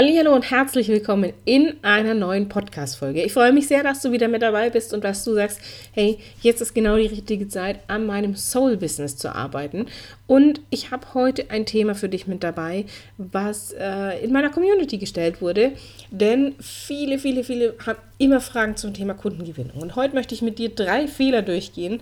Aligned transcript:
Hallo 0.00 0.32
und 0.32 0.48
herzlich 0.48 0.86
willkommen 0.86 1.32
in 1.44 1.74
einer 1.82 2.14
neuen 2.14 2.48
Podcast-Folge. 2.48 3.24
Ich 3.24 3.32
freue 3.32 3.52
mich 3.52 3.66
sehr, 3.66 3.82
dass 3.82 4.00
du 4.00 4.12
wieder 4.12 4.28
mit 4.28 4.42
dabei 4.42 4.70
bist 4.70 4.94
und 4.94 5.02
dass 5.02 5.24
du 5.24 5.34
sagst, 5.34 5.60
hey, 5.90 6.18
jetzt 6.40 6.60
ist 6.60 6.72
genau 6.72 6.94
die 6.94 7.08
richtige 7.08 7.48
Zeit, 7.48 7.80
an 7.88 8.06
meinem 8.06 8.36
Soul-Business 8.36 9.16
zu 9.16 9.34
arbeiten. 9.34 9.86
Und 10.28 10.60
ich 10.70 10.92
habe 10.92 11.14
heute 11.14 11.50
ein 11.50 11.66
Thema 11.66 11.96
für 11.96 12.08
dich 12.08 12.28
mit 12.28 12.44
dabei, 12.44 12.84
was 13.16 13.72
äh, 13.72 14.22
in 14.22 14.32
meiner 14.32 14.50
Community 14.50 14.98
gestellt 14.98 15.42
wurde. 15.42 15.72
Denn 16.12 16.54
viele, 16.60 17.18
viele, 17.18 17.42
viele 17.42 17.74
haben 17.84 17.98
immer 18.18 18.40
Fragen 18.40 18.76
zum 18.76 18.94
Thema 18.94 19.14
Kundengewinnung. 19.14 19.78
Und 19.82 19.96
heute 19.96 20.14
möchte 20.14 20.32
ich 20.32 20.42
mit 20.42 20.60
dir 20.60 20.68
drei 20.68 21.08
Fehler 21.08 21.42
durchgehen, 21.42 21.98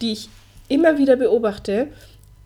die 0.00 0.12
ich 0.12 0.30
immer 0.68 0.96
wieder 0.96 1.16
beobachte 1.16 1.88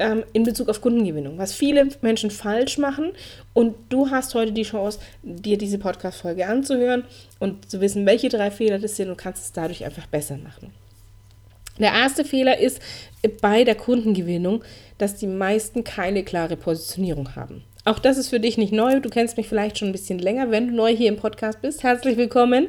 ähm, 0.01 0.25
in 0.33 0.43
Bezug 0.43 0.69
auf 0.69 0.81
Kundengewinnung, 0.81 1.39
was 1.39 1.55
viele 1.55 1.89
Menschen 2.01 2.31
falsch 2.31 2.79
machen. 2.79 3.13
Und 3.53 3.77
du 3.91 4.11
hast 4.11 4.35
heute 4.35 4.53
die 4.53 4.63
Chance, 4.63 4.99
dir 5.23 5.57
diese 5.57 5.79
Podcast-Folge 5.79 6.47
anzuhören 6.47 7.05
und 7.39 7.71
zu 7.71 7.81
wissen, 7.81 8.07
welche 8.07 8.29
drei 8.29 8.51
Fehler 8.51 8.79
das 8.79 8.97
sind 8.97 9.11
und 9.11 9.17
kannst 9.17 9.45
es 9.45 9.53
dadurch 9.53 9.85
einfach 9.85 10.07
besser 10.07 10.37
machen. 10.39 10.73
Der 11.79 11.93
erste 11.93 12.25
Fehler 12.25 12.59
ist 12.59 12.81
bei 13.41 13.65
der 13.65 13.75
Kundengewinnung, 13.75 14.65
dass 14.99 15.17
die 15.17 15.27
meisten 15.27 15.85
keine 15.85 16.25
klare 16.25 16.57
Positionierung 16.57 17.37
haben. 17.37 17.63
Auch 17.87 17.99
das 17.99 18.19
ist 18.19 18.29
für 18.29 18.41
dich 18.41 18.59
nicht 18.59 18.73
neu. 18.73 19.01
Du 19.01 19.09
kennst 19.09 19.39
mich 19.39 19.49
vielleicht 19.49 19.79
schon 19.79 19.89
ein 19.89 19.93
bisschen 19.93 20.19
länger, 20.19 20.51
wenn 20.51 20.69
du 20.69 20.75
neu 20.75 20.95
hier 20.95 21.09
im 21.09 21.17
Podcast 21.17 21.63
bist. 21.63 21.83
Herzlich 21.83 22.19
willkommen. 22.19 22.69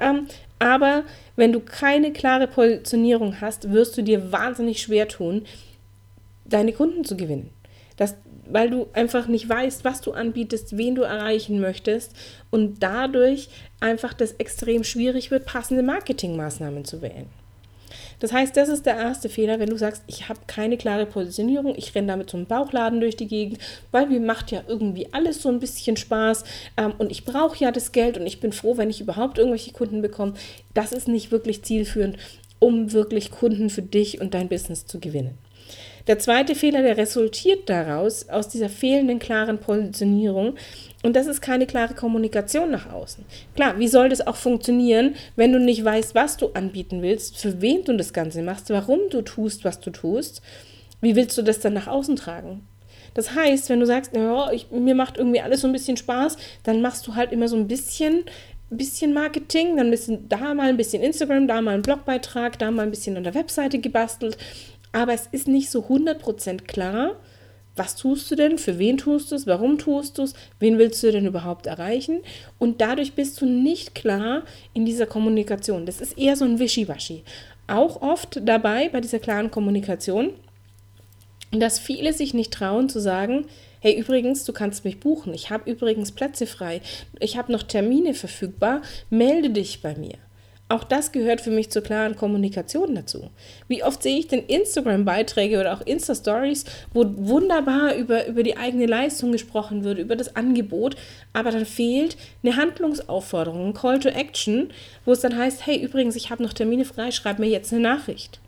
Ähm, 0.00 0.26
aber 0.58 1.04
wenn 1.36 1.52
du 1.52 1.60
keine 1.60 2.12
klare 2.12 2.46
Positionierung 2.46 3.42
hast, 3.42 3.70
wirst 3.70 3.98
du 3.98 4.02
dir 4.02 4.32
wahnsinnig 4.32 4.80
schwer 4.80 5.08
tun, 5.08 5.44
deine 6.48 6.72
Kunden 6.72 7.04
zu 7.04 7.16
gewinnen. 7.16 7.50
Das, 7.96 8.16
weil 8.48 8.70
du 8.70 8.86
einfach 8.92 9.26
nicht 9.26 9.48
weißt, 9.48 9.84
was 9.84 10.00
du 10.00 10.12
anbietest, 10.12 10.76
wen 10.76 10.94
du 10.94 11.02
erreichen 11.02 11.60
möchtest 11.60 12.14
und 12.50 12.82
dadurch 12.82 13.48
einfach 13.80 14.12
das 14.12 14.32
extrem 14.32 14.84
schwierig 14.84 15.30
wird, 15.30 15.46
passende 15.46 15.82
Marketingmaßnahmen 15.82 16.84
zu 16.84 17.02
wählen. 17.02 17.26
Das 18.18 18.32
heißt, 18.32 18.56
das 18.56 18.68
ist 18.68 18.86
der 18.86 18.96
erste 18.96 19.28
Fehler, 19.28 19.58
wenn 19.60 19.68
du 19.68 19.76
sagst, 19.76 20.02
ich 20.06 20.28
habe 20.28 20.40
keine 20.46 20.76
klare 20.76 21.06
Positionierung, 21.06 21.74
ich 21.76 21.94
renne 21.94 22.08
damit 22.08 22.30
zum 22.30 22.46
Bauchladen 22.46 23.00
durch 23.00 23.16
die 23.16 23.28
Gegend, 23.28 23.58
weil 23.90 24.06
mir 24.06 24.20
macht 24.20 24.50
ja 24.50 24.62
irgendwie 24.66 25.12
alles 25.12 25.42
so 25.42 25.50
ein 25.50 25.60
bisschen 25.60 25.96
Spaß 25.96 26.44
ähm, 26.76 26.94
und 26.98 27.12
ich 27.12 27.24
brauche 27.24 27.62
ja 27.62 27.70
das 27.70 27.92
Geld 27.92 28.16
und 28.18 28.26
ich 28.26 28.40
bin 28.40 28.52
froh, 28.52 28.76
wenn 28.76 28.90
ich 28.90 29.00
überhaupt 29.00 29.38
irgendwelche 29.38 29.72
Kunden 29.72 30.02
bekomme. 30.02 30.34
Das 30.72 30.92
ist 30.92 31.08
nicht 31.08 31.30
wirklich 31.30 31.62
zielführend, 31.62 32.16
um 32.58 32.92
wirklich 32.92 33.30
Kunden 33.30 33.68
für 33.68 33.82
dich 33.82 34.20
und 34.20 34.32
dein 34.32 34.48
Business 34.48 34.86
zu 34.86 34.98
gewinnen. 34.98 35.36
Der 36.06 36.20
zweite 36.20 36.54
Fehler, 36.54 36.82
der 36.82 36.96
resultiert 36.96 37.68
daraus, 37.68 38.28
aus 38.28 38.48
dieser 38.48 38.68
fehlenden 38.68 39.18
klaren 39.18 39.58
Positionierung. 39.58 40.54
Und 41.02 41.16
das 41.16 41.26
ist 41.26 41.40
keine 41.40 41.66
klare 41.66 41.94
Kommunikation 41.94 42.70
nach 42.70 42.92
außen. 42.92 43.24
Klar, 43.56 43.78
wie 43.78 43.88
soll 43.88 44.08
das 44.08 44.24
auch 44.26 44.36
funktionieren, 44.36 45.14
wenn 45.34 45.52
du 45.52 45.58
nicht 45.58 45.84
weißt, 45.84 46.14
was 46.14 46.36
du 46.36 46.48
anbieten 46.54 47.02
willst, 47.02 47.38
für 47.38 47.60
wen 47.60 47.84
du 47.84 47.96
das 47.96 48.12
Ganze 48.12 48.42
machst, 48.42 48.70
warum 48.70 49.00
du 49.10 49.22
tust, 49.22 49.64
was 49.64 49.80
du 49.80 49.90
tust? 49.90 50.42
Wie 51.00 51.16
willst 51.16 51.36
du 51.38 51.42
das 51.42 51.60
dann 51.60 51.74
nach 51.74 51.88
außen 51.88 52.16
tragen? 52.16 52.66
Das 53.14 53.34
heißt, 53.34 53.68
wenn 53.68 53.80
du 53.80 53.86
sagst, 53.86 54.14
ja, 54.14 54.52
ich, 54.52 54.70
mir 54.70 54.94
macht 54.94 55.16
irgendwie 55.18 55.40
alles 55.40 55.62
so 55.62 55.66
ein 55.66 55.72
bisschen 55.72 55.96
Spaß, 55.96 56.36
dann 56.62 56.82
machst 56.82 57.06
du 57.06 57.14
halt 57.14 57.32
immer 57.32 57.48
so 57.48 57.56
ein 57.56 57.66
bisschen 57.66 58.24
bisschen 58.68 59.14
Marketing, 59.14 59.76
dann 59.76 59.86
ein 59.86 59.90
bisschen 59.92 60.28
da 60.28 60.52
mal 60.52 60.68
ein 60.68 60.76
bisschen 60.76 61.02
Instagram, 61.02 61.46
da 61.46 61.62
mal 61.62 61.74
ein 61.74 61.82
Blogbeitrag, 61.82 62.58
da 62.58 62.70
mal 62.70 62.82
ein 62.82 62.90
bisschen 62.90 63.16
an 63.16 63.22
der 63.24 63.34
Webseite 63.34 63.78
gebastelt 63.78 64.36
aber 64.96 65.12
es 65.12 65.26
ist 65.30 65.46
nicht 65.46 65.68
so 65.68 65.80
100% 65.80 66.62
klar, 66.62 67.16
was 67.76 67.96
tust 67.96 68.30
du 68.30 68.34
denn, 68.34 68.56
für 68.56 68.78
wen 68.78 68.96
tust 68.96 69.30
du 69.30 69.34
es, 69.34 69.46
warum 69.46 69.76
tust 69.76 70.16
du 70.16 70.22
es, 70.22 70.32
wen 70.58 70.78
willst 70.78 71.02
du 71.02 71.12
denn 71.12 71.26
überhaupt 71.26 71.66
erreichen 71.66 72.22
und 72.58 72.80
dadurch 72.80 73.12
bist 73.12 73.38
du 73.42 73.44
nicht 73.44 73.94
klar 73.94 74.44
in 74.72 74.86
dieser 74.86 75.04
Kommunikation. 75.04 75.84
Das 75.84 76.00
ist 76.00 76.16
eher 76.16 76.34
so 76.34 76.46
ein 76.46 76.58
Wischiwaschi. 76.58 77.24
Auch 77.66 78.00
oft 78.00 78.40
dabei 78.42 78.88
bei 78.88 79.02
dieser 79.02 79.18
klaren 79.18 79.50
Kommunikation, 79.50 80.30
dass 81.50 81.78
viele 81.78 82.14
sich 82.14 82.32
nicht 82.32 82.54
trauen 82.54 82.88
zu 82.88 82.98
sagen, 82.98 83.44
hey 83.80 84.00
übrigens, 84.00 84.44
du 84.44 84.54
kannst 84.54 84.86
mich 84.86 84.98
buchen, 84.98 85.34
ich 85.34 85.50
habe 85.50 85.70
übrigens 85.70 86.12
Plätze 86.12 86.46
frei, 86.46 86.80
ich 87.20 87.36
habe 87.36 87.52
noch 87.52 87.64
Termine 87.64 88.14
verfügbar, 88.14 88.80
melde 89.10 89.50
dich 89.50 89.82
bei 89.82 89.94
mir. 89.94 90.16
Auch 90.68 90.82
das 90.82 91.12
gehört 91.12 91.40
für 91.40 91.52
mich 91.52 91.70
zur 91.70 91.82
klaren 91.82 92.16
Kommunikation 92.16 92.96
dazu. 92.96 93.30
Wie 93.68 93.84
oft 93.84 94.02
sehe 94.02 94.18
ich 94.18 94.26
denn 94.26 94.44
Instagram-Beiträge 94.46 95.60
oder 95.60 95.74
auch 95.74 95.80
Insta-Stories, 95.86 96.64
wo 96.92 97.04
wunderbar 97.16 97.94
über, 97.94 98.26
über 98.26 98.42
die 98.42 98.56
eigene 98.56 98.86
Leistung 98.86 99.30
gesprochen 99.30 99.84
wird, 99.84 99.98
über 99.98 100.16
das 100.16 100.34
Angebot, 100.34 100.96
aber 101.32 101.52
dann 101.52 101.66
fehlt 101.66 102.16
eine 102.42 102.56
Handlungsaufforderung, 102.56 103.68
ein 103.68 103.74
Call 103.74 104.00
to 104.00 104.08
Action, 104.08 104.70
wo 105.04 105.12
es 105.12 105.20
dann 105.20 105.38
heißt, 105.38 105.66
hey, 105.66 105.80
übrigens, 105.80 106.16
ich 106.16 106.30
habe 106.30 106.42
noch 106.42 106.52
Termine 106.52 106.84
frei, 106.84 107.12
schreib 107.12 107.38
mir 107.38 107.48
jetzt 107.48 107.72
eine 107.72 107.82
Nachricht. 107.82 108.40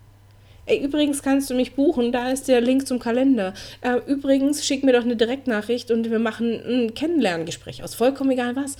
Ey, 0.66 0.82
übrigens 0.84 1.22
kannst 1.22 1.48
du 1.48 1.54
mich 1.54 1.76
buchen, 1.76 2.10
da 2.10 2.30
ist 2.30 2.48
der 2.48 2.60
Link 2.60 2.86
zum 2.86 2.98
Kalender. 2.98 3.54
Äh, 3.80 4.00
übrigens, 4.06 4.66
schick 4.66 4.82
mir 4.82 4.92
doch 4.92 5.04
eine 5.04 5.16
Direktnachricht 5.16 5.92
und 5.92 6.10
wir 6.10 6.18
machen 6.18 6.60
ein 6.66 6.94
Kennenlerngespräch 6.94 7.84
aus, 7.84 7.94
vollkommen 7.94 8.32
egal 8.32 8.56
was. 8.56 8.76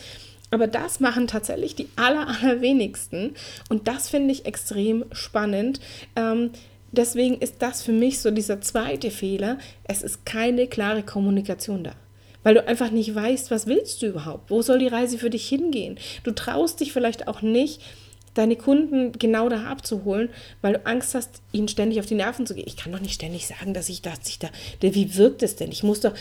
Aber 0.51 0.67
das 0.67 1.01
machen 1.01 1.27
tatsächlich 1.27 1.75
die 1.75 1.89
aller, 1.97 2.29
allerwenigsten. 2.29 3.35
Und 3.69 3.89
das 3.89 4.09
finde 4.09 4.33
ich 4.33 4.47
extrem 4.47 5.05
spannend. 5.13 5.81
Ähm, 6.17 6.51
deswegen 6.93 7.39
ist 7.39 7.57
das 7.61 7.83
für 7.83 7.93
mich 7.93 8.21
so 8.21 8.31
dieser 8.31 8.61
zweite 8.61 9.11
Fehler. 9.11 9.59
Es 9.85 10.03
ist 10.03 10.25
keine 10.25 10.67
klare 10.67 11.03
Kommunikation 11.03 11.85
da. 11.85 11.93
Weil 12.43 12.55
du 12.55 12.67
einfach 12.67 12.91
nicht 12.91 13.15
weißt, 13.15 13.51
was 13.51 13.67
willst 13.67 14.01
du 14.01 14.07
überhaupt? 14.07 14.51
Wo 14.51 14.63
soll 14.63 14.79
die 14.79 14.87
Reise 14.87 15.19
für 15.19 15.31
dich 15.31 15.49
hingehen? 15.49 15.99
Du 16.23 16.31
traust 16.31 16.81
dich 16.81 16.93
vielleicht 16.93 17.29
auch 17.29 17.43
nicht, 17.43 17.83
deine 18.39 18.57
Kunden 18.57 19.13
genau 19.13 19.49
da 19.49 19.65
abzuholen, 19.65 20.31
weil 20.63 20.75
du 20.75 20.87
Angst 20.87 21.15
hast, 21.15 21.43
ihnen 21.53 21.69
ständig 21.69 21.99
auf 21.99 22.07
die 22.07 22.15
Nerven 22.15 22.47
zu 22.47 22.55
gehen. 22.55 22.67
Ich 22.67 22.77
kann 22.77 22.93
doch 22.93 23.01
nicht 23.01 23.15
ständig 23.15 23.47
sagen, 23.47 23.75
dass 23.75 23.89
ich, 23.89 24.01
dass 24.03 24.29
ich 24.29 24.39
da, 24.39 24.49
wie 24.81 25.17
wirkt 25.17 25.43
es 25.43 25.57
denn? 25.57 25.73
Ich 25.73 25.83
muss 25.83 26.01
doch, 26.01 26.15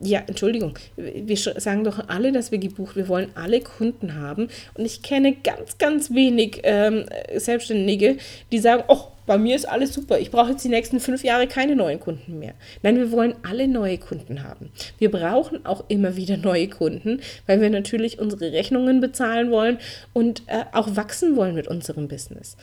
ja, 0.00 0.22
Entschuldigung, 0.26 0.78
wir 0.96 1.36
sagen 1.36 1.84
doch 1.84 2.08
alle, 2.08 2.32
dass 2.32 2.50
wir 2.52 2.58
gebucht, 2.58 2.96
wir 2.96 3.08
wollen 3.08 3.30
alle 3.34 3.60
Kunden 3.60 4.14
haben. 4.14 4.48
Und 4.74 4.84
ich 4.84 5.02
kenne 5.02 5.34
ganz, 5.42 5.78
ganz 5.78 6.10
wenig 6.12 6.60
ähm, 6.64 7.06
Selbstständige, 7.34 8.18
die 8.50 8.58
sagen, 8.58 8.84
oh, 8.88 9.11
bei 9.26 9.38
mir 9.38 9.56
ist 9.56 9.68
alles 9.68 9.94
super. 9.94 10.18
Ich 10.18 10.30
brauche 10.30 10.50
jetzt 10.50 10.64
die 10.64 10.68
nächsten 10.68 11.00
fünf 11.00 11.24
Jahre 11.24 11.46
keine 11.46 11.76
neuen 11.76 12.00
Kunden 12.00 12.38
mehr. 12.38 12.54
Nein, 12.82 12.96
wir 12.96 13.12
wollen 13.12 13.34
alle 13.48 13.68
neue 13.68 13.98
Kunden 13.98 14.42
haben. 14.42 14.70
Wir 14.98 15.10
brauchen 15.10 15.64
auch 15.64 15.84
immer 15.88 16.16
wieder 16.16 16.36
neue 16.36 16.68
Kunden, 16.68 17.20
weil 17.46 17.60
wir 17.60 17.70
natürlich 17.70 18.18
unsere 18.18 18.52
Rechnungen 18.52 19.00
bezahlen 19.00 19.50
wollen 19.50 19.78
und 20.12 20.42
äh, 20.46 20.64
auch 20.72 20.96
wachsen 20.96 21.36
wollen 21.36 21.54
mit 21.54 21.68
unserem 21.68 22.08
Business. 22.08 22.56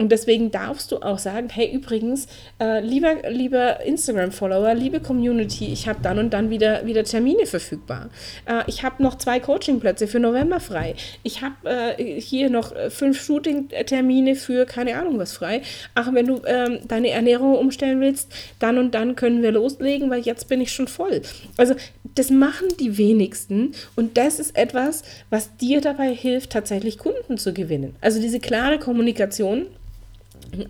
Und 0.00 0.10
deswegen 0.10 0.50
darfst 0.50 0.92
du 0.92 0.96
auch 1.02 1.18
sagen, 1.18 1.50
hey 1.52 1.70
übrigens, 1.70 2.26
äh, 2.58 2.80
lieber, 2.80 3.16
lieber 3.28 3.84
Instagram-Follower, 3.84 4.72
liebe 4.72 4.98
Community, 5.00 5.70
ich 5.74 5.88
habe 5.88 5.98
dann 6.02 6.18
und 6.18 6.30
dann 6.30 6.48
wieder, 6.48 6.86
wieder 6.86 7.04
Termine 7.04 7.44
verfügbar. 7.44 8.08
Äh, 8.46 8.62
ich 8.66 8.82
habe 8.82 9.02
noch 9.02 9.18
zwei 9.18 9.40
Coaching-Plätze 9.40 10.06
für 10.06 10.18
November 10.18 10.58
frei. 10.58 10.94
Ich 11.22 11.42
habe 11.42 11.54
äh, 11.98 12.18
hier 12.18 12.48
noch 12.48 12.74
äh, 12.74 12.88
fünf 12.88 13.20
Shooting-Termine 13.22 14.36
für 14.36 14.64
keine 14.64 14.96
Ahnung 14.96 15.18
was 15.18 15.34
frei. 15.34 15.60
Ach, 15.94 16.14
wenn 16.14 16.24
du 16.24 16.40
ähm, 16.46 16.78
deine 16.88 17.10
Ernährung 17.10 17.58
umstellen 17.58 18.00
willst, 18.00 18.32
dann 18.58 18.78
und 18.78 18.94
dann 18.94 19.16
können 19.16 19.42
wir 19.42 19.52
loslegen, 19.52 20.08
weil 20.08 20.22
jetzt 20.22 20.48
bin 20.48 20.62
ich 20.62 20.72
schon 20.72 20.88
voll. 20.88 21.20
Also 21.58 21.74
das 22.14 22.30
machen 22.30 22.68
die 22.80 22.96
wenigsten 22.96 23.72
und 23.96 24.16
das 24.16 24.40
ist 24.40 24.56
etwas, 24.56 25.02
was 25.28 25.58
dir 25.58 25.82
dabei 25.82 26.14
hilft, 26.14 26.52
tatsächlich 26.52 26.96
Kunden 26.96 27.36
zu 27.36 27.52
gewinnen. 27.52 27.96
Also 28.00 28.18
diese 28.18 28.40
klare 28.40 28.78
Kommunikation 28.78 29.66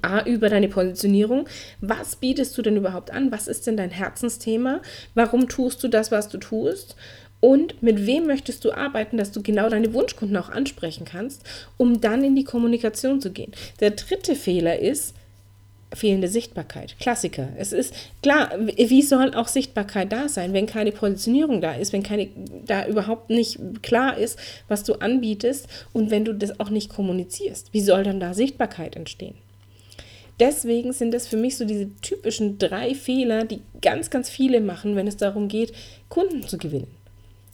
A, 0.03 0.25
über 0.25 0.49
deine 0.49 0.69
Positionierung. 0.69 1.49
Was 1.81 2.17
bietest 2.17 2.57
du 2.57 2.63
denn 2.63 2.77
überhaupt 2.77 3.11
an? 3.11 3.31
Was 3.33 3.49
ist 3.49 3.67
denn 3.67 3.77
dein 3.77 3.91
Herzensthema? 3.91 4.81
Warum 5.15 5.49
tust 5.49 5.83
du 5.83 5.89
das, 5.89 6.11
was 6.11 6.29
du 6.29 6.39
tust? 6.39 6.97
Und 7.41 7.83
mit 7.83 8.07
wem 8.07 8.27
möchtest 8.27 8.65
du 8.65 8.73
arbeiten, 8.73 9.17
dass 9.17 9.33
du 9.33 9.43
genau 9.43 9.71
deine 9.71 9.95
Wunschkunden 9.95 10.37
auch 10.37 10.51
ansprechen 10.51 11.07
kannst, 11.07 11.43
um 11.79 12.01
dann 12.01 12.23
in 12.23 12.37
die 12.37 12.45
Kommunikation 12.45 13.21
zu 13.21 13.33
gehen? 13.33 13.53
Der 13.81 13.93
dritte 13.93 14.37
Fehler 14.37 14.79
ist, 14.79 15.15
fehlende 15.93 16.29
Sichtbarkeit. 16.29 16.97
Klassiker. 17.01 17.49
Es 17.57 17.73
ist 17.73 17.95
klar, 18.23 18.51
wie 18.59 19.03
soll 19.03 19.35
auch 19.35 19.49
Sichtbarkeit 19.49 20.13
da 20.13 20.29
sein, 20.29 20.53
wenn 20.53 20.67
keine 20.67 20.93
Positionierung 20.93 21.61
da 21.61 21.75
ist, 21.75 21.93
wenn 21.93 22.03
keine 22.03 22.29
da 22.67 22.87
überhaupt 22.87 23.31
nicht 23.31 23.59
klar 23.83 24.17
ist, 24.17 24.39
was 24.69 24.85
du 24.85 24.95
anbietest 24.95 25.67
und 25.93 26.11
wenn 26.11 26.25
du 26.25 26.35
das 26.35 26.61
auch 26.61 26.71
nicht 26.71 26.91
kommunizierst. 26.91 27.73
Wie 27.73 27.81
soll 27.81 28.05
dann 28.05 28.21
da 28.21 28.35
Sichtbarkeit 28.35 28.97
entstehen? 28.97 29.35
Deswegen 30.41 30.93
sind 30.93 31.13
das 31.13 31.27
für 31.27 31.37
mich 31.37 31.57
so 31.57 31.65
diese 31.65 31.95
typischen 32.01 32.59
drei 32.59 32.95
Fehler, 32.95 33.45
die 33.45 33.61
ganz, 33.81 34.11
ganz 34.11 34.29
viele 34.29 34.61
machen, 34.61 34.97
wenn 34.97 35.07
es 35.07 35.17
darum 35.17 35.49
geht, 35.49 35.73
Kunden 36.09 36.43
zu 36.43 36.59
gewinnen. 36.59 36.89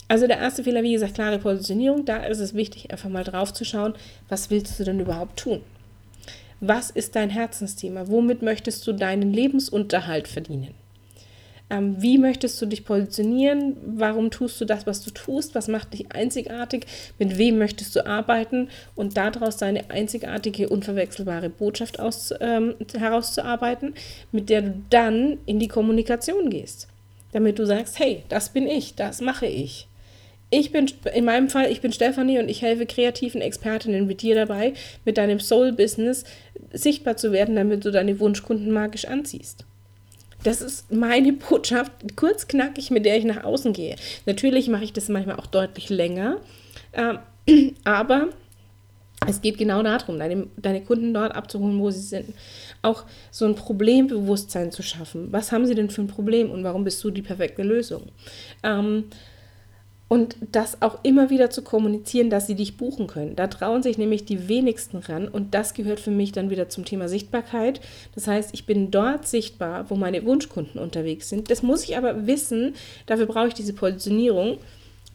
Also 0.08 0.26
der 0.26 0.38
erste 0.38 0.62
Fehler, 0.62 0.82
wie 0.82 0.92
gesagt, 0.92 1.14
klare 1.14 1.38
Positionierung. 1.38 2.04
Da 2.04 2.24
ist 2.24 2.38
es 2.38 2.54
wichtig, 2.54 2.92
einfach 2.92 3.08
mal 3.08 3.24
drauf 3.24 3.52
zu 3.52 3.64
schauen, 3.64 3.94
was 4.28 4.50
willst 4.50 4.78
du 4.78 4.84
denn 4.84 5.00
überhaupt 5.00 5.38
tun? 5.38 5.60
Was 6.60 6.90
ist 6.90 7.16
dein 7.16 7.28
Herzensthema? 7.28 8.08
Womit 8.08 8.40
möchtest 8.40 8.86
du 8.86 8.92
deinen 8.92 9.32
Lebensunterhalt 9.32 10.28
verdienen? 10.28 10.74
Ähm, 11.68 11.96
wie 12.00 12.16
möchtest 12.18 12.60
du 12.62 12.66
dich 12.66 12.84
positionieren? 12.84 13.76
Warum 13.84 14.30
tust 14.30 14.60
du 14.60 14.64
das, 14.64 14.86
was 14.86 15.02
du 15.02 15.10
tust? 15.10 15.54
Was 15.54 15.66
macht 15.66 15.94
dich 15.94 16.12
einzigartig? 16.12 16.86
Mit 17.18 17.38
wem 17.38 17.58
möchtest 17.58 17.96
du 17.96 18.06
arbeiten? 18.06 18.68
Und 18.94 19.16
daraus 19.16 19.56
deine 19.56 19.90
einzigartige, 19.90 20.68
unverwechselbare 20.68 21.50
Botschaft 21.50 21.98
aus, 21.98 22.32
ähm, 22.40 22.74
herauszuarbeiten, 22.96 23.94
mit 24.30 24.48
der 24.48 24.62
du 24.62 24.82
dann 24.90 25.38
in 25.46 25.58
die 25.58 25.68
Kommunikation 25.68 26.50
gehst. 26.50 26.86
Damit 27.32 27.58
du 27.58 27.66
sagst, 27.66 27.98
hey, 27.98 28.22
das 28.28 28.50
bin 28.50 28.68
ich, 28.68 28.94
das 28.94 29.20
mache 29.20 29.46
ich. 29.46 29.88
Ich 30.50 30.70
bin, 30.70 30.86
in 31.12 31.24
meinem 31.24 31.48
Fall, 31.48 31.72
ich 31.72 31.80
bin 31.80 31.92
Stefanie 31.92 32.38
und 32.38 32.48
ich 32.48 32.62
helfe 32.62 32.86
kreativen 32.86 33.40
Expertinnen 33.40 34.06
mit 34.06 34.22
dir 34.22 34.36
dabei, 34.36 34.74
mit 35.04 35.18
deinem 35.18 35.40
Soul-Business 35.40 36.22
sichtbar 36.72 37.16
zu 37.16 37.32
werden, 37.32 37.56
damit 37.56 37.84
du 37.84 37.90
deine 37.90 38.20
Wunschkunden 38.20 38.70
magisch 38.70 39.06
anziehst. 39.06 39.64
Das 40.46 40.62
ist 40.62 40.92
meine 40.92 41.32
Botschaft, 41.32 41.90
kurz 42.14 42.46
knackig, 42.46 42.92
mit 42.92 43.04
der 43.04 43.18
ich 43.18 43.24
nach 43.24 43.42
außen 43.42 43.72
gehe. 43.72 43.96
Natürlich 44.26 44.68
mache 44.68 44.84
ich 44.84 44.92
das 44.92 45.08
manchmal 45.08 45.40
auch 45.40 45.46
deutlich 45.46 45.90
länger, 45.90 46.36
äh, 46.92 47.14
aber 47.84 48.28
es 49.26 49.40
geht 49.40 49.58
genau 49.58 49.82
darum, 49.82 50.20
deine, 50.20 50.46
deine 50.56 50.82
Kunden 50.82 51.12
dort 51.12 51.34
abzuholen, 51.34 51.80
wo 51.80 51.90
sie 51.90 51.98
sind. 51.98 52.32
Auch 52.80 53.06
so 53.32 53.44
ein 53.44 53.56
Problembewusstsein 53.56 54.70
zu 54.70 54.84
schaffen. 54.84 55.32
Was 55.32 55.50
haben 55.50 55.66
sie 55.66 55.74
denn 55.74 55.90
für 55.90 56.02
ein 56.02 56.06
Problem 56.06 56.52
und 56.52 56.62
warum 56.62 56.84
bist 56.84 57.02
du 57.02 57.10
die 57.10 57.22
perfekte 57.22 57.64
Lösung? 57.64 58.04
Ähm, 58.62 59.06
und 60.08 60.36
das 60.52 60.82
auch 60.82 61.00
immer 61.02 61.30
wieder 61.30 61.50
zu 61.50 61.62
kommunizieren, 61.62 62.30
dass 62.30 62.46
sie 62.46 62.54
dich 62.54 62.76
buchen 62.76 63.06
können. 63.06 63.34
Da 63.34 63.48
trauen 63.48 63.82
sich 63.82 63.98
nämlich 63.98 64.24
die 64.24 64.48
wenigsten 64.48 64.98
ran 64.98 65.26
und 65.26 65.54
das 65.54 65.74
gehört 65.74 65.98
für 65.98 66.12
mich 66.12 66.32
dann 66.32 66.50
wieder 66.50 66.68
zum 66.68 66.84
Thema 66.84 67.08
Sichtbarkeit. 67.08 67.80
Das 68.14 68.28
heißt, 68.28 68.50
ich 68.52 68.66
bin 68.66 68.90
dort 68.90 69.26
sichtbar, 69.26 69.90
wo 69.90 69.96
meine 69.96 70.24
Wunschkunden 70.24 70.80
unterwegs 70.80 71.28
sind. 71.28 71.50
Das 71.50 71.62
muss 71.62 71.84
ich 71.84 71.96
aber 71.96 72.26
wissen, 72.26 72.74
dafür 73.06 73.26
brauche 73.26 73.48
ich 73.48 73.54
diese 73.54 73.72
Positionierung 73.72 74.58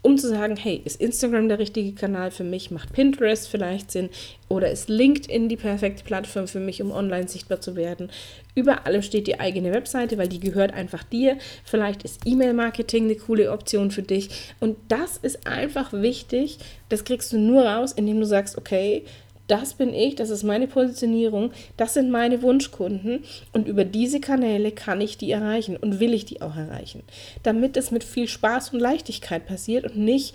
um 0.03 0.17
zu 0.17 0.27
sagen, 0.29 0.55
hey, 0.55 0.81
ist 0.83 0.99
Instagram 0.99 1.47
der 1.47 1.59
richtige 1.59 1.93
Kanal 1.93 2.31
für 2.31 2.43
mich? 2.43 2.71
Macht 2.71 2.91
Pinterest 2.91 3.47
vielleicht 3.47 3.91
Sinn? 3.91 4.09
Oder 4.49 4.71
ist 4.71 4.89
LinkedIn 4.89 5.47
die 5.47 5.57
perfekte 5.57 6.03
Plattform 6.03 6.47
für 6.47 6.59
mich, 6.59 6.81
um 6.81 6.91
online 6.91 7.27
sichtbar 7.27 7.61
zu 7.61 7.75
werden? 7.75 8.09
Über 8.55 8.85
allem 8.85 9.03
steht 9.03 9.27
die 9.27 9.39
eigene 9.39 9.71
Webseite, 9.71 10.17
weil 10.17 10.27
die 10.27 10.39
gehört 10.39 10.73
einfach 10.73 11.03
dir. 11.03 11.37
Vielleicht 11.63 12.03
ist 12.03 12.21
E-Mail-Marketing 12.25 13.05
eine 13.05 13.15
coole 13.15 13.51
Option 13.51 13.91
für 13.91 14.01
dich. 14.01 14.29
Und 14.59 14.77
das 14.87 15.17
ist 15.17 15.45
einfach 15.45 15.93
wichtig. 15.93 16.57
Das 16.89 17.03
kriegst 17.03 17.31
du 17.31 17.37
nur 17.37 17.63
raus, 17.63 17.93
indem 17.93 18.19
du 18.19 18.25
sagst, 18.25 18.57
okay, 18.57 19.03
das 19.51 19.73
bin 19.73 19.93
ich, 19.93 20.15
das 20.15 20.29
ist 20.29 20.43
meine 20.43 20.67
Positionierung, 20.67 21.51
das 21.75 21.93
sind 21.93 22.09
meine 22.09 22.41
Wunschkunden 22.41 23.25
und 23.51 23.67
über 23.67 23.83
diese 23.83 24.21
Kanäle 24.21 24.71
kann 24.71 25.01
ich 25.01 25.17
die 25.17 25.31
erreichen 25.31 25.75
und 25.75 25.99
will 25.99 26.13
ich 26.13 26.23
die 26.25 26.41
auch 26.41 26.55
erreichen, 26.55 27.03
damit 27.43 27.75
es 27.75 27.91
mit 27.91 28.05
viel 28.05 28.29
Spaß 28.29 28.69
und 28.69 28.79
Leichtigkeit 28.79 29.45
passiert 29.45 29.85
und 29.85 29.97
nicht 29.97 30.33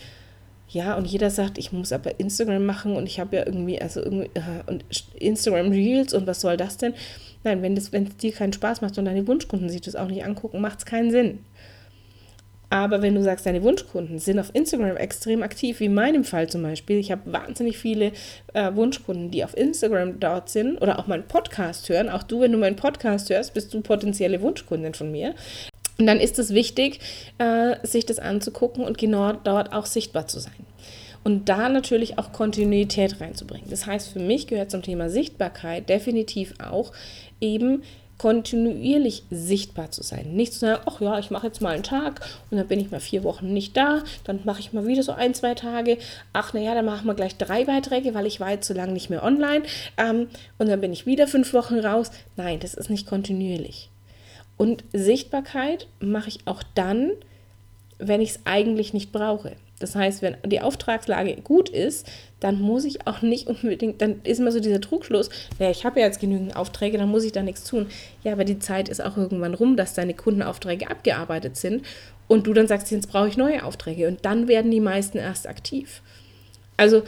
ja, 0.69 0.97
und 0.97 1.07
jeder 1.07 1.31
sagt, 1.31 1.59
ich 1.59 1.73
muss 1.73 1.93
aber 1.93 2.19
Instagram 2.19 2.67
machen 2.67 2.97
und 2.97 3.07
ich 3.07 3.21
habe 3.21 3.37
ja 3.37 3.47
irgendwie, 3.47 3.81
also 3.81 4.01
irgendwie, 4.01 4.31
äh, 4.35 4.69
und 4.69 4.85
Instagram 5.15 5.71
Reels 5.71 6.13
und 6.13 6.27
was 6.27 6.41
soll 6.41 6.57
das 6.57 6.77
denn? 6.77 6.93
Nein, 7.45 7.63
wenn 7.63 7.77
es 7.77 7.91
dir 8.17 8.33
keinen 8.33 8.53
Spaß 8.53 8.81
macht 8.81 8.99
und 8.99 9.05
deine 9.05 9.29
Wunschkunden 9.29 9.69
sich 9.69 9.81
das 9.81 9.95
auch 9.95 10.09
nicht 10.09 10.25
angucken, 10.25 10.61
macht 10.61 10.81
es 10.81 10.85
keinen 10.85 11.13
Sinn. 11.13 11.39
Aber 12.69 13.01
wenn 13.01 13.15
du 13.15 13.23
sagst, 13.23 13.47
deine 13.47 13.63
Wunschkunden 13.63 14.19
sind 14.19 14.39
auf 14.41 14.51
Instagram 14.53 14.97
extrem 14.97 15.43
aktiv, 15.43 15.79
wie 15.81 15.85
in 15.85 15.95
meinem 15.95 16.25
Fall 16.25 16.49
zum 16.49 16.63
Beispiel, 16.63 16.99
ich 16.99 17.13
habe 17.13 17.33
wahnsinnig 17.33 17.79
viele 17.79 18.13
äh, 18.55 18.75
Wunschkunden, 18.75 19.31
die 19.31 19.45
auf 19.45 19.57
Instagram 19.57 20.19
dort 20.19 20.49
sind 20.49 20.79
oder 20.83 20.99
auch 20.99 21.07
meinen 21.07 21.29
Podcast 21.29 21.89
hören. 21.89 22.09
Auch 22.09 22.25
du, 22.25 22.41
wenn 22.41 22.53
du 22.53 22.59
meinen 22.59 22.77
Podcast 22.77 23.31
hörst, 23.31 23.55
bist 23.55 23.73
du 23.73 23.81
potenzielle 23.83 24.41
Wunschkundin 24.43 24.95
von 24.95 25.13
mir. 25.13 25.35
Und 25.99 26.07
dann 26.07 26.21
ist 26.21 26.39
es 26.39 26.53
wichtig, 26.53 27.01
äh, 27.39 27.77
sich 27.87 28.05
das 28.05 28.19
anzugucken 28.19 28.85
und 28.85 28.99
genau 28.99 29.33
dort 29.33 29.73
auch 29.73 29.87
sichtbar 29.87 30.27
zu 30.27 30.41
sein. 30.41 30.53
Und 31.25 31.49
da 31.49 31.69
natürlich 31.69 32.19
auch 32.19 32.33
Kontinuität 32.33 33.21
reinzubringen. 33.21 33.69
Das 33.71 33.87
heißt, 33.87 34.13
für 34.13 34.21
mich 34.21 34.47
gehört 34.47 34.71
zum 34.71 34.83
Thema 34.83 35.09
Sichtbarkeit 35.09 35.89
definitiv 35.89 36.55
auch 36.59 36.93
eben 37.41 37.83
kontinuierlich 38.19 39.25
sichtbar 39.31 39.91
zu 39.91 40.03
sein. 40.03 40.35
Nicht 40.35 40.55
zu 40.55 40.61
sagen, 40.61 40.83
ach 40.87 41.01
ja, 41.01 41.19
ich 41.19 41.31
mache 41.31 41.47
jetzt 41.47 41.61
mal 41.61 41.75
einen 41.75 41.83
Tag 41.83 42.21
und 42.51 42.57
dann 42.57 42.67
bin 42.67 42.81
ich 42.81 42.91
mal 42.91 43.01
vier 43.01 43.25
Wochen 43.25 43.53
nicht 43.53 43.77
da, 43.77 44.03
dann 44.25 44.41
mache 44.45 44.61
ich 44.61 44.73
mal 44.73 44.87
wieder 44.87 45.03
so 45.03 45.13
ein, 45.13 45.35
zwei 45.35 45.55
Tage, 45.55 45.99
ach 46.33 46.55
naja, 46.55 46.75
dann 46.75 46.87
machen 46.87 47.07
wir 47.07 47.15
gleich 47.15 47.37
drei 47.37 47.65
Beiträge, 47.65 48.15
weil 48.15 48.27
ich 48.27 48.41
war 48.41 48.51
jetzt 48.51 48.69
so 48.69 48.75
lange 48.75 48.93
nicht 48.93 49.11
mehr 49.11 49.23
online 49.23 49.65
ähm, 49.99 50.29
und 50.59 50.69
dann 50.69 50.81
bin 50.81 50.93
ich 50.93 51.07
wieder 51.07 51.29
fünf 51.29 51.53
Wochen 51.53 51.79
raus. 51.79 52.11
Nein, 52.37 52.61
das 52.61 52.75
ist 52.75 52.91
nicht 52.91 53.07
kontinuierlich. 53.07 53.91
Und 54.57 54.85
Sichtbarkeit 54.93 55.87
mache 56.01 56.29
ich 56.29 56.47
auch 56.47 56.63
dann, 56.75 57.13
wenn 57.99 58.21
ich 58.21 58.31
es 58.31 58.41
eigentlich 58.45 58.95
nicht 58.95 59.13
brauche. 59.13 59.57
Das 59.79 59.95
heißt, 59.95 60.23
wenn 60.23 60.37
die 60.47 60.61
Auftragslage 60.61 61.37
gut 61.43 61.69
ist, 61.69 62.07
dann 62.41 62.61
muss 62.61 62.85
ich 62.85 63.07
auch 63.07 63.23
nicht 63.23 63.47
unbedingt, 63.47 64.01
dann 64.01 64.21
ist 64.25 64.41
immer 64.41 64.53
so 64.53 64.61
dieser 64.61 64.81
Trugschluss, 64.81 65.29
naja, 65.59 65.71
ich 65.71 65.85
habe 65.85 66.01
ja 66.01 66.07
jetzt 66.07 66.21
genügend 66.21 66.57
Aufträge, 66.57 66.97
dann 66.97 67.11
muss 67.11 67.25
ich 67.25 67.33
da 67.33 67.43
nichts 67.43 67.65
tun. 67.65 67.87
Ja, 68.25 68.33
aber 68.33 68.45
die 68.45 68.59
Zeit 68.59 68.89
ist 68.89 69.05
auch 69.05 69.17
irgendwann 69.17 69.55
rum, 69.55 69.77
dass 69.77 69.95
deine 69.95 70.15
Kundenaufträge 70.15 70.91
abgearbeitet 70.91 71.57
sind 71.57 71.85
und 72.29 72.47
du 72.47 72.55
dann 72.55 72.67
sagst, 72.67 72.91
jetzt 72.91 73.11
brauche 73.11 73.29
ich 73.29 73.37
neue 73.37 73.65
Aufträge 73.65 74.09
und 74.09 74.25
dann 74.25 74.49
werden 74.49 74.71
die 74.71 74.81
meisten 74.81 75.19
erst 75.19 75.47
aktiv. 75.47 76.03
Also 76.79 77.03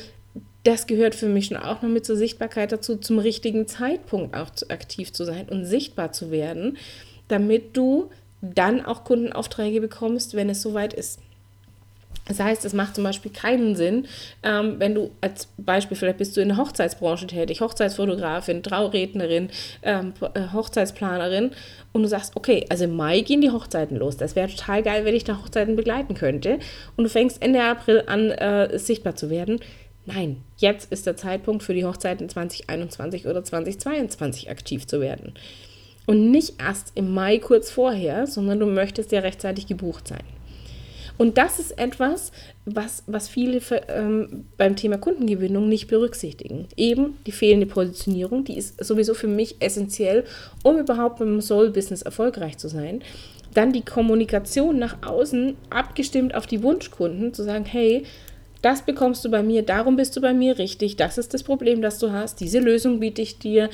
das 0.64 0.86
gehört 0.86 1.14
für 1.14 1.28
mich 1.28 1.46
schon 1.46 1.56
auch 1.56 1.82
noch 1.82 1.88
mit 1.88 2.04
zur 2.04 2.16
Sichtbarkeit 2.16 2.72
dazu, 2.72 2.96
zum 2.96 3.18
richtigen 3.18 3.66
Zeitpunkt 3.66 4.36
auch 4.36 4.50
aktiv 4.68 5.12
zu 5.12 5.24
sein 5.24 5.48
und 5.48 5.64
sichtbar 5.64 6.12
zu 6.12 6.30
werden, 6.30 6.76
damit 7.28 7.76
du 7.76 8.10
dann 8.42 8.84
auch 8.84 9.04
Kundenaufträge 9.04 9.80
bekommst, 9.80 10.34
wenn 10.34 10.50
es 10.50 10.62
soweit 10.62 10.92
ist. 10.92 11.20
Das 12.28 12.40
heißt, 12.40 12.64
es 12.66 12.74
macht 12.74 12.94
zum 12.94 13.04
Beispiel 13.04 13.32
keinen 13.32 13.74
Sinn, 13.74 14.06
ähm, 14.42 14.76
wenn 14.78 14.94
du 14.94 15.10
als 15.22 15.48
Beispiel, 15.56 15.96
vielleicht 15.96 16.18
bist 16.18 16.36
du 16.36 16.42
in 16.42 16.48
der 16.48 16.58
Hochzeitsbranche 16.58 17.26
tätig, 17.26 17.62
Hochzeitsfotografin, 17.62 18.62
Traurednerin, 18.62 19.48
ähm, 19.82 20.12
äh, 20.34 20.52
Hochzeitsplanerin 20.52 21.52
und 21.92 22.02
du 22.02 22.08
sagst, 22.08 22.36
okay, 22.36 22.66
also 22.68 22.84
im 22.84 22.94
Mai 22.94 23.20
gehen 23.20 23.40
die 23.40 23.50
Hochzeiten 23.50 23.96
los. 23.96 24.18
Das 24.18 24.36
wäre 24.36 24.48
total 24.48 24.82
geil, 24.82 25.04
wenn 25.06 25.14
ich 25.14 25.24
da 25.24 25.38
Hochzeiten 25.38 25.74
begleiten 25.74 26.14
könnte. 26.14 26.58
Und 26.96 27.04
du 27.04 27.10
fängst 27.10 27.40
Ende 27.40 27.62
April 27.62 28.04
an, 28.06 28.30
äh, 28.30 28.78
sichtbar 28.78 29.16
zu 29.16 29.30
werden. 29.30 29.60
Nein, 30.04 30.42
jetzt 30.58 30.92
ist 30.92 31.06
der 31.06 31.16
Zeitpunkt 31.16 31.62
für 31.62 31.74
die 31.74 31.84
Hochzeiten 31.84 32.28
2021 32.28 33.26
oder 33.26 33.42
2022 33.42 34.50
aktiv 34.50 34.86
zu 34.86 35.00
werden. 35.00 35.32
Und 36.06 36.30
nicht 36.30 36.60
erst 36.60 36.92
im 36.94 37.12
Mai 37.12 37.38
kurz 37.38 37.70
vorher, 37.70 38.26
sondern 38.26 38.60
du 38.60 38.66
möchtest 38.66 39.12
ja 39.12 39.20
rechtzeitig 39.20 39.66
gebucht 39.66 40.08
sein. 40.08 40.24
Und 41.18 41.36
das 41.36 41.58
ist 41.58 41.78
etwas, 41.78 42.32
was, 42.64 43.02
was 43.06 43.28
viele 43.28 43.60
ähm, 43.88 44.46
beim 44.56 44.76
Thema 44.76 44.98
Kundengewinnung 44.98 45.68
nicht 45.68 45.88
berücksichtigen. 45.88 46.68
Eben 46.76 47.18
die 47.26 47.32
fehlende 47.32 47.66
Positionierung, 47.66 48.44
die 48.44 48.56
ist 48.56 48.82
sowieso 48.82 49.14
für 49.14 49.26
mich 49.26 49.56
essentiell, 49.60 50.24
um 50.62 50.78
überhaupt 50.78 51.20
dem 51.20 51.40
Soul-Business 51.40 52.02
erfolgreich 52.02 52.56
zu 52.56 52.68
sein. 52.68 53.02
Dann 53.52 53.72
die 53.72 53.84
Kommunikation 53.84 54.78
nach 54.78 55.02
außen, 55.02 55.56
abgestimmt 55.70 56.34
auf 56.34 56.46
die 56.46 56.62
Wunschkunden, 56.62 57.34
zu 57.34 57.42
sagen, 57.42 57.64
hey, 57.64 58.04
das 58.62 58.82
bekommst 58.82 59.24
du 59.24 59.30
bei 59.30 59.42
mir, 59.42 59.62
darum 59.62 59.96
bist 59.96 60.16
du 60.16 60.20
bei 60.20 60.34
mir 60.34 60.58
richtig, 60.58 60.96
das 60.96 61.18
ist 61.18 61.34
das 61.34 61.42
Problem, 61.42 61.82
das 61.82 61.98
du 61.98 62.12
hast, 62.12 62.40
diese 62.40 62.58
Lösung 62.58 63.00
biete 63.00 63.22
ich 63.22 63.38
dir. 63.38 63.70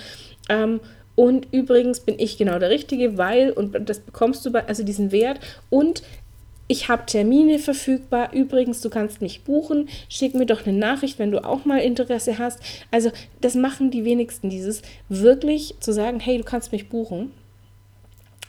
Ähm, 0.48 0.80
und 1.16 1.48
übrigens 1.52 2.00
bin 2.00 2.18
ich 2.18 2.38
genau 2.38 2.58
der 2.58 2.70
Richtige, 2.70 3.16
weil, 3.16 3.52
und 3.52 3.88
das 3.88 4.00
bekommst 4.00 4.44
du 4.44 4.50
bei, 4.50 4.66
also 4.66 4.82
diesen 4.82 5.12
Wert. 5.12 5.38
Und 5.70 6.02
ich 6.66 6.88
habe 6.88 7.04
Termine 7.06 7.58
verfügbar. 7.58 8.32
Übrigens, 8.32 8.80
du 8.80 8.88
kannst 8.88 9.20
mich 9.20 9.44
buchen. 9.44 9.88
Schick 10.08 10.34
mir 10.34 10.46
doch 10.46 10.66
eine 10.66 10.76
Nachricht, 10.76 11.18
wenn 11.18 11.30
du 11.30 11.44
auch 11.44 11.64
mal 11.64 11.78
Interesse 11.78 12.38
hast. 12.38 12.60
Also, 12.90 13.10
das 13.40 13.54
machen 13.54 13.90
die 13.90 14.04
wenigsten, 14.04 14.48
dieses 14.48 14.82
wirklich 15.08 15.74
zu 15.80 15.92
sagen, 15.92 16.20
hey, 16.20 16.38
du 16.38 16.44
kannst 16.44 16.72
mich 16.72 16.88
buchen. 16.88 17.32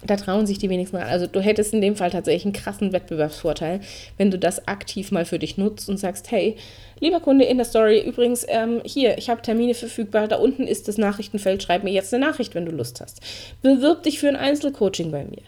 Da 0.06 0.18
trauen 0.18 0.46
sich 0.46 0.60
die 0.60 0.70
wenigsten 0.70 0.98
ran. 0.98 1.10
Also, 1.10 1.28
du 1.28 1.42
hättest 1.42 1.74
in 1.74 1.82
dem 1.82 1.98
Fall 1.98 2.10
tatsächlich 2.10 2.46
einen 2.46 2.54
krassen 2.54 2.94
Wettbewerbsvorteil, 2.94 3.82
wenn 4.18 4.32
du 4.32 4.40
das 4.40 4.66
aktiv 4.66 5.12
mal 5.12 5.26
für 5.26 5.40
dich 5.40 5.58
nutzt 5.58 5.90
und 5.90 5.98
sagst, 5.98 6.32
hey, 6.32 6.56
lieber 7.02 7.20
Kunde 7.20 7.44
in 7.44 7.58
der 7.58 7.66
Story, 7.66 8.00
übrigens, 8.00 8.46
ähm, 8.48 8.82
hier, 8.86 9.18
ich 9.18 9.30
habe 9.30 9.42
Termine 9.42 9.74
verfügbar. 9.74 10.30
Da 10.30 10.38
unten 10.38 10.68
ist 10.68 10.88
das 10.88 10.98
Nachrichtenfeld. 10.98 11.64
Schreib 11.64 11.84
mir 11.84 11.92
jetzt 11.92 12.14
eine 12.14 12.26
Nachricht, 12.26 12.56
wenn 12.56 12.66
du 12.66 12.72
Lust 12.72 13.02
hast. 13.02 13.20
Bewirb 13.62 14.04
dich 14.04 14.20
für 14.20 14.30
ein 14.30 14.38
Einzelcoaching 14.38 15.12
bei 15.12 15.26
mir 15.26 15.42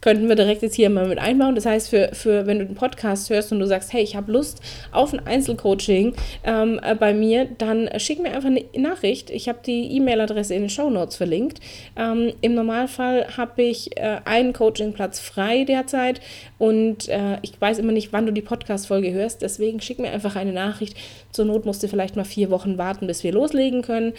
könnten 0.00 0.28
wir 0.28 0.36
direkt 0.36 0.62
jetzt 0.62 0.74
hier 0.74 0.90
mal 0.90 1.08
mit 1.08 1.18
einbauen. 1.18 1.54
Das 1.54 1.66
heißt, 1.66 1.88
für, 1.88 2.10
für 2.12 2.46
wenn 2.46 2.58
du 2.58 2.66
den 2.66 2.74
Podcast 2.74 3.30
hörst 3.30 3.52
und 3.52 3.60
du 3.60 3.66
sagst, 3.66 3.92
hey, 3.92 4.02
ich 4.02 4.14
habe 4.16 4.30
Lust 4.30 4.60
auf 4.92 5.12
ein 5.12 5.26
Einzelcoaching 5.26 6.14
ähm, 6.44 6.80
äh, 6.82 6.94
bei 6.94 7.14
mir, 7.14 7.46
dann 7.58 7.88
schick 7.98 8.20
mir 8.20 8.32
einfach 8.32 8.48
eine 8.48 8.64
Nachricht. 8.76 9.30
Ich 9.30 9.48
habe 9.48 9.58
die 9.64 9.96
E-Mail-Adresse 9.96 10.54
in 10.54 10.62
den 10.62 10.70
Show 10.70 10.90
Notes 10.90 11.16
verlinkt. 11.16 11.60
Ähm, 11.96 12.32
Im 12.40 12.54
Normalfall 12.54 13.36
habe 13.36 13.62
ich 13.62 13.96
äh, 13.96 14.18
einen 14.24 14.52
Coachingplatz 14.52 15.18
frei 15.18 15.64
derzeit 15.64 16.20
und 16.58 17.08
äh, 17.08 17.38
ich 17.42 17.60
weiß 17.60 17.78
immer 17.78 17.92
nicht, 17.92 18.12
wann 18.12 18.26
du 18.26 18.32
die 18.32 18.42
Podcast-Folge 18.42 19.12
hörst. 19.12 19.42
Deswegen 19.42 19.80
schick 19.80 19.98
mir 19.98 20.10
einfach 20.10 20.36
eine 20.36 20.52
Nachricht. 20.52 20.96
Zur 21.32 21.46
Not 21.46 21.66
musst 21.66 21.82
du 21.82 21.88
vielleicht 21.88 22.16
mal 22.16 22.24
vier 22.24 22.50
Wochen 22.50 22.78
warten, 22.78 23.06
bis 23.06 23.24
wir 23.24 23.32
loslegen 23.32 23.82
können 23.82 24.12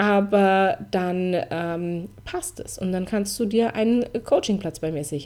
aber 0.00 0.78
dann 0.90 1.36
ähm, 1.50 2.08
passt 2.24 2.58
es 2.58 2.78
und 2.78 2.90
dann 2.90 3.04
kannst 3.04 3.38
du 3.38 3.44
dir 3.44 3.74
einen 3.74 4.06
Coachingplatz 4.24 4.78
bei 4.80 4.90
mir 4.90 5.04
sichern. 5.04 5.19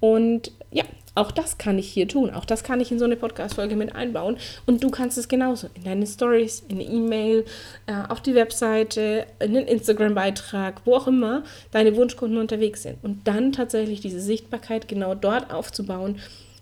Und 0.00 0.52
ja, 0.70 0.84
auch 1.14 1.32
das 1.32 1.58
kann 1.58 1.78
ich 1.78 1.88
hier 1.88 2.06
tun. 2.06 2.30
Auch 2.30 2.44
das 2.44 2.62
kann 2.62 2.80
ich 2.80 2.92
in 2.92 2.98
so 2.98 3.04
eine 3.04 3.16
Podcast-Folge 3.16 3.76
mit 3.76 3.94
einbauen. 3.94 4.36
Und 4.66 4.82
du 4.82 4.90
kannst 4.90 5.18
es 5.18 5.28
genauso 5.28 5.68
in 5.74 5.84
deine 5.84 6.06
Stories, 6.06 6.64
in 6.68 6.76
eine 6.76 6.84
E-Mail, 6.84 7.44
äh, 7.86 7.94
auf 8.08 8.20
die 8.20 8.34
Webseite, 8.34 9.26
in 9.40 9.54
den 9.54 9.66
Instagram-Beitrag, 9.66 10.82
wo 10.84 10.94
auch 10.94 11.08
immer 11.08 11.42
deine 11.72 11.96
Wunschkunden 11.96 12.38
unterwegs 12.38 12.82
sind. 12.82 12.98
Und 13.02 13.26
dann 13.26 13.52
tatsächlich 13.52 14.00
diese 14.00 14.20
Sichtbarkeit 14.20 14.88
genau 14.88 15.14
dort 15.14 15.52
aufzubauen 15.52 16.16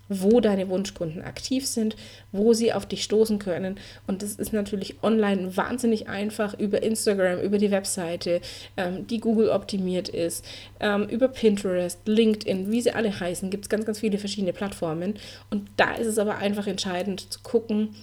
wo 0.08 0.40
deine 0.40 0.68
Wunschkunden 0.68 1.22
aktiv 1.22 1.66
sind, 1.66 1.96
wo 2.32 2.52
sie 2.52 2.72
auf 2.72 2.86
dich 2.86 3.04
stoßen 3.04 3.38
können. 3.38 3.78
Und 4.06 4.22
das 4.22 4.34
ist 4.34 4.52
natürlich 4.52 5.02
online 5.02 5.56
wahnsinnig 5.56 6.08
einfach 6.08 6.58
über 6.58 6.82
Instagram, 6.82 7.40
über 7.40 7.58
die 7.58 7.70
Webseite, 7.70 8.40
ähm, 8.76 9.06
die 9.06 9.20
Google 9.20 9.50
optimiert 9.50 10.08
ist, 10.08 10.44
ähm, 10.80 11.08
über 11.08 11.28
Pinterest, 11.28 12.00
LinkedIn, 12.06 12.70
wie 12.70 12.80
sie 12.80 12.92
alle 12.92 13.18
heißen, 13.18 13.50
gibt 13.50 13.66
es 13.66 13.68
ganz, 13.68 13.84
ganz 13.84 14.00
viele 14.00 14.18
verschiedene 14.18 14.52
Plattformen. 14.52 15.14
Und 15.50 15.68
da 15.76 15.94
ist 15.94 16.06
es 16.06 16.18
aber 16.18 16.36
einfach 16.36 16.66
entscheidend 16.66 17.32
zu 17.32 17.40
gucken, 17.42 17.94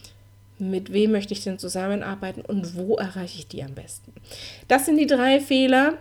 mit 0.58 0.94
wem 0.94 1.12
möchte 1.12 1.34
ich 1.34 1.44
denn 1.44 1.60
zusammenarbeiten 1.60 2.42
und 2.42 2.76
wo 2.76 2.96
erreiche 2.96 3.40
ich 3.40 3.48
die 3.48 3.64
am 3.64 3.74
besten. 3.74 4.14
Das 4.68 4.86
sind 4.86 4.98
die 4.98 5.08
drei 5.08 5.42
Fehler, 5.42 5.98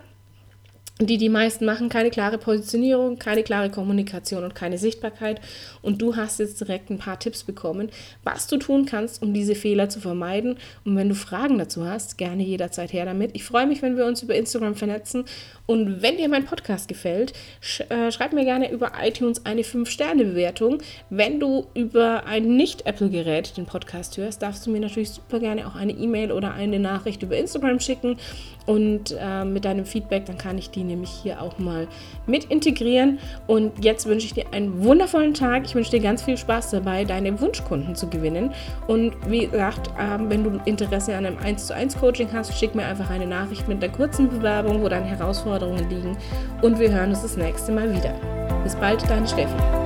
die 1.01 1.19
die 1.19 1.29
meisten 1.29 1.65
machen, 1.65 1.89
keine 1.89 2.11
klare 2.11 2.39
Positionierung, 2.39 3.19
keine 3.19 3.43
klare 3.43 3.69
Kommunikation 3.69 4.45
und 4.45 4.55
keine 4.55 4.79
Sichtbarkeit. 4.79 5.41
Und 5.83 6.01
du 6.01 6.15
hast 6.15 6.39
jetzt 6.39 6.61
direkt 6.61 6.89
ein 6.89 6.99
paar 6.99 7.19
Tipps 7.19 7.43
bekommen, 7.43 7.91
was 8.23 8.47
du 8.47 8.59
tun 8.59 8.87
kannst, 8.87 9.21
um 9.21 9.35
diese 9.35 9.57
Fehler 9.57 9.89
zu 9.89 9.99
vermeiden. 9.99 10.57
Und 10.85 10.97
wenn 10.97 11.09
du 11.09 11.17
Fragen 11.17 11.59
dazu 11.59 11.85
hast, 11.85 12.17
gerne 12.17 12.45
jederzeit 12.45 12.93
her 12.93 13.07
damit. 13.07 13.33
Ich 13.35 13.43
freue 13.43 13.67
mich, 13.67 13.83
wenn 13.83 13.97
wir 13.97 14.07
uns 14.07 14.23
über 14.23 14.37
Instagram 14.37 14.77
vernetzen. 14.77 15.25
Und 15.67 16.01
wenn 16.01 16.17
dir 16.17 16.29
mein 16.29 16.45
Podcast 16.45 16.87
gefällt, 16.87 17.33
sch 17.61 17.81
äh, 17.89 18.13
schreib 18.13 18.33
mir 18.33 18.45
gerne 18.45 18.71
über 18.71 18.93
iTunes 19.03 19.45
eine 19.45 19.63
5-Sterne-Bewertung. 19.63 20.79
Wenn 21.11 21.41
du 21.41 21.67
über 21.75 22.27
ein 22.27 22.57
Nicht-Apple-Gerät 22.57 23.57
den 23.57 23.67
Podcast 23.67 24.17
hörst, 24.17 24.43
darfst 24.43 24.65
du 24.65 24.71
mir 24.71 24.81
natürlich 24.81 25.11
super 25.11 25.41
gerne 25.41 25.67
auch 25.67 25.75
eine 25.75 25.93
E-Mail 25.93 26.31
oder 26.31 26.55
eine 26.55 26.79
Nachricht 26.79 27.23
über 27.25 27.37
Instagram 27.37 27.81
schicken. 27.81 28.17
Und 28.67 29.15
äh, 29.19 29.45
mit 29.45 29.65
deinem 29.65 29.85
Feedback, 29.85 30.25
dann 30.27 30.39
kann 30.39 30.57
ich 30.57 30.71
die 30.71 30.85
nämlich 30.85 31.11
hier 31.11 31.43
auch 31.43 31.59
mal 31.59 31.87
mit 32.27 32.45
integrieren. 32.45 33.19
Und 33.47 33.85
jetzt 33.85 34.07
wünsche 34.07 34.27
ich 34.27 34.35
dir 34.35 34.47
einen 34.53 34.83
wundervollen 34.83 35.35
Tag. 35.35 35.65
Ich 35.67 35.75
wünsche 35.75 35.91
dir 35.91 36.01
ganz 36.01 36.23
viel 36.23 36.37
Spaß 36.37 36.71
dabei, 36.71 37.05
deine 37.05 37.41
Wunschkunden 37.41 37.95
zu 37.95 38.09
gewinnen. 38.09 38.53
Und 38.87 39.15
wie 39.29 39.47
gesagt, 39.47 39.89
äh, 39.99 40.19
wenn 40.29 40.45
du 40.45 40.61
Interesse 40.65 41.15
an 41.15 41.27
einem 41.27 41.39
1 41.39 41.67
zu 41.67 41.75
1 41.75 41.99
Coaching 41.99 42.29
hast, 42.33 42.57
schick 42.59 42.75
mir 42.75 42.85
einfach 42.85 43.11
eine 43.11 43.27
Nachricht 43.27 43.69
mit 43.69 43.83
einer 43.83 43.93
kurzen 43.93 44.29
Bewerbung, 44.29 44.83
wo 44.83 44.89
deine 44.89 45.07
Herausforderungen 45.07 45.89
liegen. 45.91 46.17
Und 46.63 46.79
wir 46.79 46.91
hören 46.91 47.11
uns 47.11 47.23
das 47.23 47.37
nächste 47.37 47.73
Mal 47.73 47.93
wieder. 47.93 48.15
Bis 48.63 48.75
bald, 48.77 49.03
deine 49.11 49.27
Steffi. 49.27 49.84